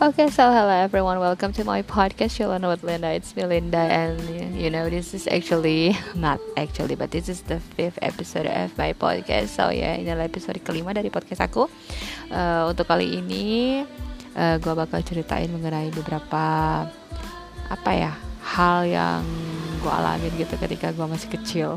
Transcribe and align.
Okay, 0.00 0.32
so 0.32 0.48
hello 0.48 0.72
everyone, 0.72 1.20
welcome 1.20 1.52
to 1.52 1.60
my 1.60 1.84
podcast 1.84 2.40
Chillin 2.40 2.64
with 2.64 2.80
Linda. 2.80 3.12
It's 3.12 3.36
me 3.36 3.44
Linda, 3.44 3.84
and 3.84 4.16
you 4.56 4.72
know 4.72 4.88
this 4.88 5.12
is 5.12 5.28
actually 5.28 5.92
not 6.16 6.40
actually, 6.56 6.96
but 6.96 7.12
this 7.12 7.28
is 7.28 7.44
the 7.44 7.60
fifth 7.76 8.00
episode 8.00 8.48
of 8.48 8.72
my 8.80 8.96
podcast. 8.96 9.52
So 9.52 9.68
ya, 9.68 9.92
yeah, 9.92 10.00
ini 10.00 10.08
adalah 10.08 10.32
episode 10.32 10.56
kelima 10.64 10.96
dari 10.96 11.12
podcast 11.12 11.44
aku. 11.44 11.68
Uh, 12.32 12.72
untuk 12.72 12.88
kali 12.88 13.20
ini, 13.20 13.84
uh, 14.40 14.56
gue 14.56 14.72
bakal 14.72 15.04
ceritain 15.04 15.52
mengenai 15.52 15.92
beberapa 15.92 16.44
apa 17.68 17.90
ya 17.92 18.16
hal 18.40 18.88
yang 18.88 19.20
gue 19.84 19.92
alamin 19.92 20.32
gitu 20.40 20.56
ketika 20.64 20.96
gue 20.96 21.04
masih 21.04 21.28
kecil. 21.28 21.76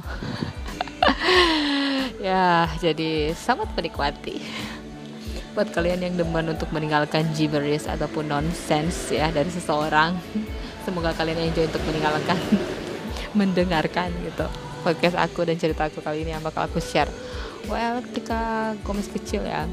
ya, 2.31 2.71
jadi 2.79 3.35
sangat 3.35 3.67
menikmati 3.75 4.39
buat 5.53 5.69
kalian 5.69 6.01
yang 6.01 6.15
demen 6.17 6.49
untuk 6.49 6.73
meninggalkan 6.73 7.29
gibberish 7.37 7.85
ataupun 7.85 8.25
nonsense 8.25 9.13
ya 9.13 9.29
dari 9.29 9.53
seseorang 9.53 10.17
semoga 10.81 11.13
kalian 11.13 11.49
enjoy 11.49 11.69
untuk 11.69 11.83
meninggalkan 11.85 12.37
mendengarkan 13.39 14.09
gitu 14.25 14.49
podcast 14.83 15.15
aku 15.15 15.47
dan 15.47 15.55
cerita 15.55 15.87
aku 15.87 16.03
kali 16.03 16.27
ini 16.27 16.35
yang 16.35 16.43
bakal 16.43 16.67
aku 16.67 16.83
share. 16.83 17.07
Well 17.71 18.03
ketika 18.11 18.73
gue 18.83 18.93
kecil 19.15 19.47
ya 19.47 19.63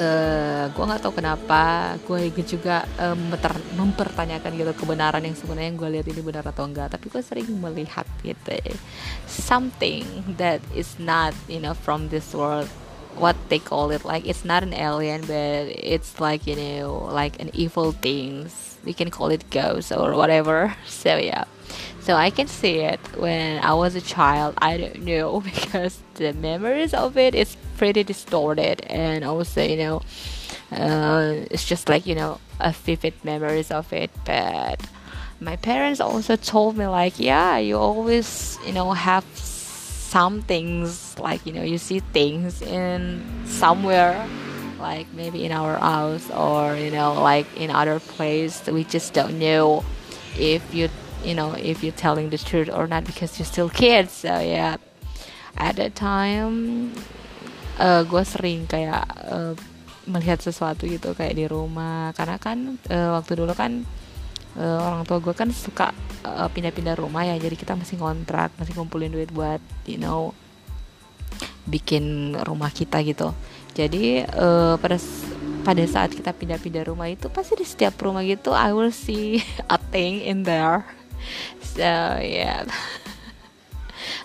uh, 0.00 0.64
gue 0.72 0.84
nggak 0.88 1.02
tahu 1.04 1.12
kenapa 1.20 1.94
gue 2.08 2.32
juga 2.40 2.88
um, 2.96 3.36
mempertanyakan 3.76 4.56
gitu 4.56 4.72
kebenaran 4.72 5.20
yang 5.20 5.36
sebenarnya 5.36 5.68
yang 5.68 5.78
gue 5.78 5.90
lihat 6.00 6.06
ini 6.08 6.20
benar 6.24 6.44
atau 6.48 6.64
enggak. 6.64 6.96
Tapi 6.96 7.12
gue 7.12 7.20
sering 7.20 7.48
melihat 7.60 8.08
gitu 8.24 8.56
something 9.28 10.08
that 10.40 10.64
is 10.72 10.96
not 10.96 11.36
you 11.44 11.60
know 11.60 11.76
from 11.76 12.08
this 12.08 12.32
world 12.32 12.66
what 13.18 13.36
they 13.48 13.58
call 13.58 13.90
it. 13.90 14.04
Like 14.04 14.26
it's 14.26 14.44
not 14.44 14.62
an 14.62 14.74
alien 14.74 15.22
but 15.22 15.68
it's 15.68 16.20
like 16.20 16.46
you 16.46 16.56
know 16.56 17.08
like 17.12 17.40
an 17.40 17.50
evil 17.54 17.92
things. 17.92 18.78
We 18.84 18.92
can 18.92 19.10
call 19.10 19.28
it 19.30 19.48
ghost 19.50 19.92
or 19.92 20.14
whatever. 20.14 20.74
So 20.86 21.16
yeah. 21.16 21.44
So 22.00 22.14
i 22.14 22.30
can 22.30 22.46
see 22.46 22.78
it. 22.80 23.00
When 23.16 23.62
i 23.64 23.74
was 23.74 23.94
a 23.94 24.00
child 24.00 24.54
i 24.58 24.76
don't 24.76 25.02
know 25.02 25.40
because 25.50 25.98
the 26.14 26.32
memories 26.32 26.94
of 26.94 27.16
it 27.16 27.34
is 27.34 27.56
pretty 27.76 28.04
distorted. 28.04 28.82
And 28.86 29.24
also 29.24 29.62
you 29.62 29.76
know 29.76 30.02
uh, 30.72 31.46
it's 31.50 31.64
just 31.64 31.88
like 31.88 32.06
you 32.06 32.14
know 32.14 32.40
a 32.60 32.72
vivid 32.72 33.14
memories 33.24 33.70
of 33.70 33.92
it. 33.92 34.10
But 34.24 34.80
my 35.40 35.56
parents 35.56 36.00
also 36.00 36.36
told 36.36 36.76
me 36.76 36.86
like 36.86 37.20
yeah 37.20 37.58
you 37.58 37.76
always 37.76 38.58
you 38.66 38.72
know 38.72 38.92
have 38.92 39.24
some 40.06 40.38
things 40.46 41.18
like 41.18 41.42
you 41.42 41.52
know 41.52 41.66
you 41.66 41.78
see 41.78 41.98
things 42.14 42.62
in 42.62 43.18
somewhere 43.42 44.14
like 44.78 45.10
maybe 45.12 45.42
in 45.44 45.50
our 45.50 45.74
house 45.82 46.30
or 46.30 46.76
you 46.78 46.90
know 46.94 47.18
like 47.18 47.46
in 47.58 47.70
other 47.70 47.98
place 47.98 48.62
we 48.70 48.84
just 48.84 49.10
don't 49.12 49.38
know 49.38 49.82
if 50.38 50.62
you 50.74 50.88
you 51.24 51.34
know 51.34 51.52
if 51.58 51.82
you're 51.82 51.96
telling 51.96 52.30
the 52.30 52.38
truth 52.38 52.70
or 52.70 52.86
not 52.86 53.04
because 53.04 53.38
you're 53.38 53.46
still 53.46 53.68
kids. 53.68 54.12
So 54.12 54.38
yeah. 54.40 54.76
At 55.56 55.76
that 55.80 55.96
time 55.96 56.92
uh, 57.80 58.04
gue 58.04 58.22
sering 58.28 58.68
kayak 58.68 59.08
uh, 59.24 59.56
melihat 60.06 60.38
sesuatu 60.38 60.84
gitu 60.86 61.16
kayak 61.16 61.34
di 61.34 61.48
rumah. 61.48 62.12
Karena 62.12 62.36
kan 62.36 62.76
uh, 62.92 63.16
waktu 63.16 63.40
dulu 63.40 63.56
kan 63.56 63.88
uh, 64.58 64.80
orang 64.82 65.02
tua 65.04 65.20
gue 65.20 65.34
kan 65.36 65.48
suka 65.52 65.92
pindah 66.26 66.50
pindah-pindah 66.50 66.98
rumah 66.98 67.22
ya 67.22 67.38
jadi 67.38 67.54
kita 67.54 67.78
masih 67.78 68.02
ngontrak 68.02 68.50
masih 68.58 68.74
kumpulin 68.74 69.14
duit 69.14 69.30
buat 69.30 69.62
you 69.86 69.94
know 69.94 70.34
bikin 71.66 72.34
rumah 72.46 72.70
kita 72.70 73.02
gitu. 73.02 73.34
Jadi 73.74 74.24
uh, 74.24 74.78
pada 74.80 74.96
pada 75.66 75.84
saat 75.84 76.14
kita 76.14 76.30
pindah-pindah 76.30 76.86
rumah 76.86 77.10
itu 77.10 77.26
pasti 77.26 77.58
di 77.58 77.66
setiap 77.66 77.98
rumah 77.98 78.22
gitu 78.22 78.54
I 78.54 78.70
will 78.70 78.94
see 78.94 79.42
a 79.74 79.76
thing 79.76 80.22
in 80.22 80.46
there. 80.46 80.86
So 81.60 81.82
yeah. 82.22 82.64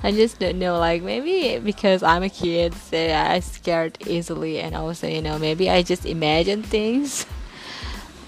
I 0.06 0.10
just 0.14 0.42
don't 0.42 0.58
know 0.58 0.82
like 0.82 1.06
maybe 1.06 1.62
because 1.62 2.02
I'm 2.02 2.26
a 2.26 2.30
kid 2.30 2.74
so 2.74 2.98
I 2.98 3.38
scared 3.42 4.02
easily 4.10 4.58
and 4.58 4.74
also 4.74 5.06
you 5.06 5.22
know 5.22 5.38
maybe 5.38 5.70
I 5.70 5.82
just 5.82 6.06
imagine 6.06 6.64
things. 6.64 7.26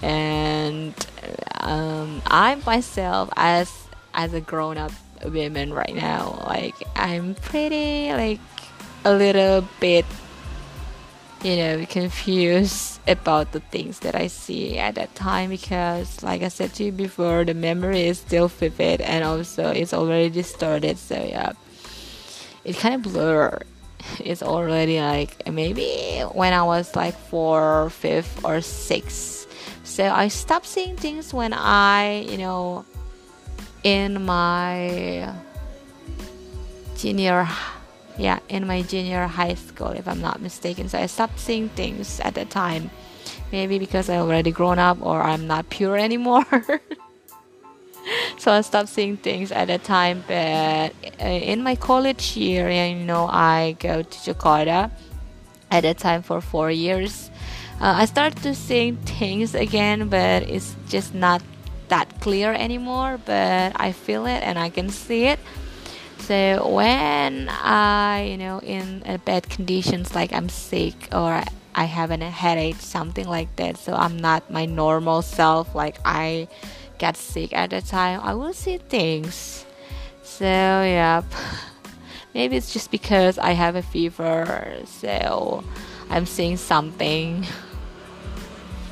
And 0.02 0.92
um, 1.60 2.22
I 2.26 2.54
myself 2.66 3.30
as 3.36 3.72
as 4.14 4.32
a 4.32 4.40
grown 4.40 4.78
up 4.78 4.92
woman 5.24 5.72
right 5.72 5.94
now, 5.94 6.42
like 6.46 6.74
I'm 6.96 7.34
pretty 7.34 8.12
like 8.12 8.40
a 9.04 9.14
little 9.14 9.66
bit 9.80 10.04
you 11.42 11.56
know 11.56 11.84
confused 11.86 13.00
about 13.06 13.52
the 13.52 13.60
things 13.60 14.00
that 14.00 14.14
I 14.14 14.28
see 14.28 14.78
at 14.78 14.94
that 14.94 15.14
time 15.14 15.50
because 15.50 16.22
like 16.22 16.42
I 16.42 16.48
said 16.48 16.72
to 16.74 16.84
you 16.84 16.92
before 16.92 17.44
the 17.44 17.52
memory 17.52 18.04
is 18.04 18.18
still 18.18 18.48
vivid 18.48 19.02
and 19.02 19.22
also 19.22 19.70
it's 19.70 19.92
already 19.92 20.30
distorted 20.30 20.98
so 20.98 21.22
yeah. 21.22 21.52
It 22.64 22.76
kind 22.76 22.94
of 22.94 23.02
blur. 23.02 23.60
It's 24.20 24.42
already 24.42 25.00
like 25.00 25.48
maybe 25.50 26.20
when 26.32 26.52
I 26.52 26.62
was 26.62 26.94
like 26.94 27.16
four 27.16 27.88
fifth 27.88 28.44
or 28.44 28.60
six 28.60 29.46
so 29.84 30.08
I 30.08 30.28
stopped 30.28 30.66
seeing 30.66 30.96
things 30.96 31.32
when 31.32 31.52
I, 31.52 32.20
you 32.22 32.38
know, 32.38 32.84
in 33.84 34.24
my 34.24 35.30
junior 36.96 37.46
yeah 38.16 38.38
in 38.48 38.66
my 38.66 38.80
junior 38.82 39.26
high 39.26 39.54
school 39.54 39.88
if 39.88 40.08
i'm 40.08 40.20
not 40.20 40.40
mistaken. 40.40 40.88
So 40.88 40.98
i 40.98 41.06
stopped 41.06 41.38
seeing 41.38 41.68
things 41.68 42.18
at 42.20 42.34
that 42.34 42.50
time. 42.50 42.90
Maybe 43.52 43.78
because 43.78 44.08
i 44.08 44.16
already 44.16 44.50
grown 44.50 44.78
up 44.78 44.98
or 45.02 45.20
i'm 45.20 45.46
not 45.46 45.68
pure 45.70 45.96
anymore. 46.08 46.46
So 48.36 48.52
i 48.52 48.60
stopped 48.60 48.90
seeing 48.90 49.16
things 49.16 49.50
at 49.50 49.68
that 49.68 49.84
time. 49.84 50.24
But 50.28 50.92
uh, 51.20 51.24
in 51.24 51.62
my 51.62 51.74
college 51.74 52.36
year 52.36 52.68
you 52.68 52.96
know 52.96 53.26
i 53.26 53.76
go 53.78 54.02
to 54.02 54.18
jakarta 54.26 54.90
at 55.70 55.82
that 55.82 55.98
time 55.98 56.22
for 56.22 56.40
four 56.42 56.70
years 56.70 57.30
uh, 57.84 58.00
I 58.00 58.06
start 58.06 58.34
to 58.36 58.54
see 58.54 58.92
things 59.04 59.54
again, 59.54 60.08
but 60.08 60.42
it's 60.44 60.74
just 60.88 61.14
not 61.14 61.42
that 61.88 62.08
clear 62.22 62.54
anymore. 62.54 63.20
But 63.22 63.72
I 63.76 63.92
feel 63.92 64.24
it 64.24 64.40
and 64.40 64.58
I 64.58 64.70
can 64.70 64.88
see 64.88 65.24
it. 65.24 65.38
So 66.20 66.66
when 66.66 67.50
I, 67.50 68.22
you 68.30 68.38
know, 68.38 68.58
in 68.60 69.04
bad 69.26 69.50
conditions, 69.50 70.14
like 70.14 70.32
I'm 70.32 70.48
sick 70.48 70.94
or 71.12 71.44
I 71.74 71.84
have 71.84 72.10
a 72.10 72.16
headache, 72.16 72.76
something 72.76 73.28
like 73.28 73.54
that. 73.56 73.76
So 73.76 73.92
I'm 73.92 74.16
not 74.16 74.50
my 74.50 74.64
normal 74.64 75.20
self. 75.20 75.74
Like 75.74 75.98
I 76.06 76.48
get 76.96 77.18
sick 77.18 77.52
at 77.52 77.68
the 77.68 77.82
time, 77.82 78.20
I 78.22 78.32
will 78.32 78.54
see 78.54 78.78
things. 78.78 79.66
So 80.22 80.46
yeah, 80.46 81.20
maybe 82.34 82.56
it's 82.56 82.72
just 82.72 82.90
because 82.90 83.36
I 83.36 83.52
have 83.52 83.76
a 83.76 83.82
fever. 83.82 84.72
So 84.86 85.62
I'm 86.08 86.24
seeing 86.24 86.56
something. 86.56 87.46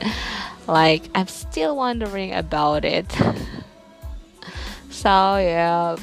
like 0.66 1.04
I'm 1.14 1.28
still 1.28 1.76
wondering 1.76 2.32
about 2.32 2.84
it. 2.84 3.10
so 4.90 5.36
yeah. 5.36 5.96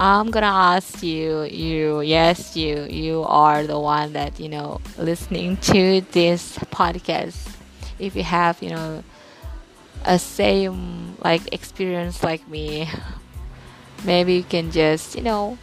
I'm 0.00 0.30
gonna 0.30 0.46
ask 0.46 1.02
you, 1.02 1.42
you, 1.42 2.02
yes, 2.02 2.56
you, 2.56 2.86
you 2.88 3.24
are 3.24 3.66
the 3.66 3.80
one 3.80 4.12
that, 4.12 4.38
you 4.38 4.48
know, 4.48 4.80
listening 4.96 5.56
to 5.74 6.02
this 6.12 6.56
podcast. 6.70 7.56
If 7.98 8.14
you 8.14 8.22
have, 8.22 8.62
you 8.62 8.70
know, 8.70 9.02
a 10.04 10.20
same 10.20 11.16
like 11.24 11.52
experience 11.52 12.22
like 12.22 12.46
me, 12.46 12.88
maybe 14.04 14.34
you 14.34 14.44
can 14.44 14.70
just, 14.70 15.16
you 15.16 15.22
know, 15.22 15.58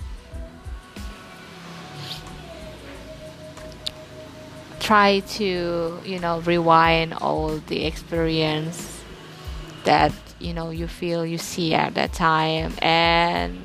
try 4.86 5.20
to 5.22 6.00
you 6.06 6.20
know 6.20 6.42
rewind 6.42 7.12
all 7.16 7.58
the 7.74 7.86
experience 7.86 9.02
that 9.84 10.14
you 10.38 10.54
know 10.54 10.70
you 10.70 10.86
feel 10.88 11.26
you 11.26 11.40
see 11.40 11.74
at 11.74 11.96
that 11.96 12.14
time 12.14 12.72
and 12.84 13.58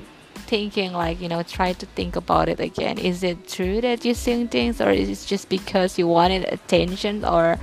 thinking 0.49 0.94
like 0.94 1.20
you 1.20 1.28
know 1.28 1.43
try 1.43 1.75
to 1.75 1.84
think 1.94 2.17
about 2.17 2.49
it 2.49 2.58
again. 2.58 2.96
Is 2.96 3.22
it 3.22 3.46
true 3.46 3.82
that 3.82 4.02
you're 4.02 4.14
seeing 4.14 4.49
things 4.49 4.81
or 4.81 4.90
is 4.90 5.08
it 5.11 5.26
just 5.28 5.50
because 5.50 5.99
you 5.99 6.08
wanted 6.08 6.44
attention 6.50 7.22
or 7.22 7.58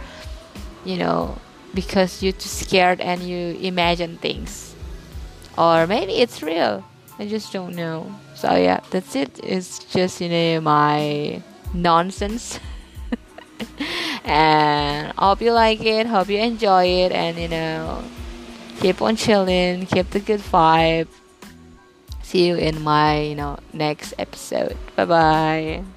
you 0.85 0.97
know 0.97 1.39
because 1.73 2.21
you're 2.21 2.37
too 2.37 2.49
scared 2.49 3.01
and 3.01 3.23
you 3.23 3.57
imagine 3.59 4.17
things? 4.17 4.75
Or 5.57 5.87
maybe 5.87 6.13
it's 6.21 6.43
real. 6.43 6.85
I 7.17 7.25
just 7.25 7.51
don't 7.51 7.75
know. 7.75 8.13
So 8.35 8.53
yeah 8.53 8.81
that's 8.91 9.15
it. 9.15 9.39
It's 9.43 9.79
just 9.85 10.21
you 10.21 10.29
know 10.29 10.61
my 10.61 11.41
nonsense 11.73 12.59
and 14.23 15.13
hope 15.17 15.41
you 15.41 15.51
like 15.51 15.83
it 15.83 16.07
hope 16.07 16.29
you 16.29 16.37
enjoy 16.37 16.85
it 16.85 17.11
and 17.11 17.37
you 17.37 17.47
know 17.47 18.03
keep 18.79 19.01
on 19.01 19.15
chilling 19.15 19.85
keep 19.85 20.09
the 20.11 20.19
good 20.19 20.41
vibe. 20.41 21.07
See 22.23 22.47
you 22.47 22.55
in 22.55 22.81
my 22.81 23.21
you 23.21 23.35
know 23.35 23.59
next 23.73 24.13
episode. 24.17 24.75
Bye 24.95 25.05
bye 25.05 25.96